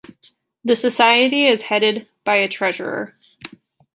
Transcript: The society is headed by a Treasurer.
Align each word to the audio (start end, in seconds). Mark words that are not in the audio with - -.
The 0.63 0.75
society 0.75 1.45
is 1.45 1.61
headed 1.61 2.07
by 2.23 2.37
a 2.37 2.47
Treasurer. 2.47 3.15